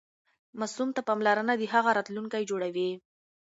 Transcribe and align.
ماسوم 0.59 0.89
ته 0.95 1.01
پاملرنه 1.07 1.53
د 1.57 1.63
هغه 1.73 1.89
راتلونکی 1.97 2.43
جوړوي. 2.49 2.89